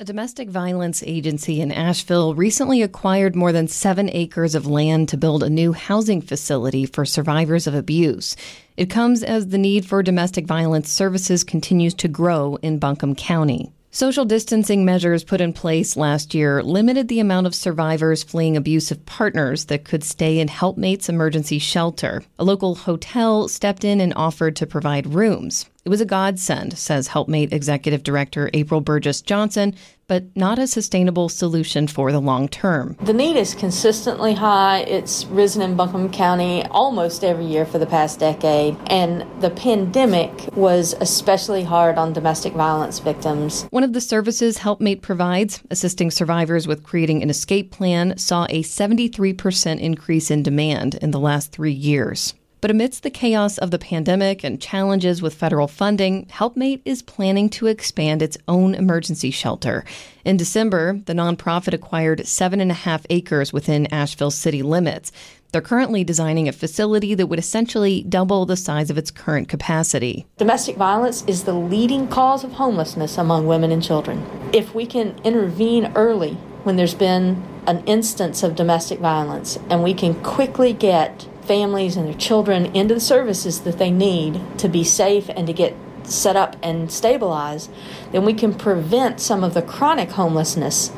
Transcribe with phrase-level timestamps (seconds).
[0.00, 5.16] A domestic violence agency in Asheville recently acquired more than seven acres of land to
[5.16, 8.34] build a new housing facility for survivors of abuse.
[8.76, 13.70] It comes as the need for domestic violence services continues to grow in Buncombe County.
[13.94, 19.06] Social distancing measures put in place last year limited the amount of survivors fleeing abusive
[19.06, 22.24] partners that could stay in Helpmate's emergency shelter.
[22.40, 25.70] A local hotel stepped in and offered to provide rooms.
[25.84, 29.76] It was a godsend, says Helpmate Executive Director April Burgess Johnson,
[30.06, 32.96] but not a sustainable solution for the long term.
[33.02, 34.80] The need is consistently high.
[34.80, 40.30] It's risen in Buncombe County almost every year for the past decade, and the pandemic
[40.54, 43.64] was especially hard on domestic violence victims.
[43.70, 48.62] One of the services Helpmate provides, assisting survivors with creating an escape plan, saw a
[48.62, 52.34] 73% increase in demand in the last three years.
[52.64, 57.50] But amidst the chaos of the pandemic and challenges with federal funding, Helpmate is planning
[57.50, 59.84] to expand its own emergency shelter.
[60.24, 65.12] In December, the nonprofit acquired seven and a half acres within Asheville city limits.
[65.52, 70.24] They're currently designing a facility that would essentially double the size of its current capacity.
[70.38, 74.24] Domestic violence is the leading cause of homelessness among women and children.
[74.54, 79.92] If we can intervene early when there's been an instance of domestic violence and we
[79.92, 84.84] can quickly get families and their children into the services that they need to be
[84.84, 85.74] safe and to get
[86.06, 87.70] set up and stabilized,
[88.12, 90.90] then we can prevent some of the chronic homelessness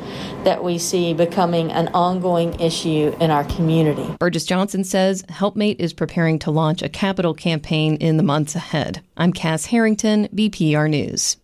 [0.43, 4.15] that we see becoming an ongoing issue in our community.
[4.19, 9.01] Burgess Johnson says Helpmate is preparing to launch a capital campaign in the months ahead.
[9.15, 11.37] I'm Cass Herrington, BPR News.